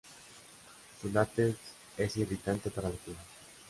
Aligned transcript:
Su 0.99 1.09
látex 1.11 1.57
es 1.95 2.17
irritante 2.17 2.71
para 2.71 2.89
la 2.89 2.95
piel. 2.95 3.15